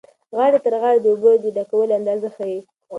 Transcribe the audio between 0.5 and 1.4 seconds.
تر غاړې د اوبو